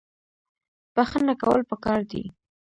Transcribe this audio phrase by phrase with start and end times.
[0.95, 2.23] بخښنه کول پکار دي